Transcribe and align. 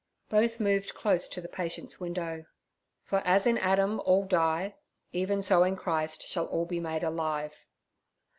Both 0.29 0.59
moved 0.59 0.95
close 0.95 1.27
to 1.27 1.41
the 1.41 1.47
patient's 1.47 1.99
window. 1.99 2.45
'"For 3.03 3.17
as 3.19 3.45
in 3.45 3.59
Adam 3.59 3.99
all 3.99 4.25
die, 4.25 4.73
even 5.11 5.43
so 5.43 5.63
in 5.63 5.75
Christ 5.75 6.23
shall 6.25 6.47
all 6.47 6.65
be 6.65 6.79
made 6.79 7.03
alive."' 7.03 7.67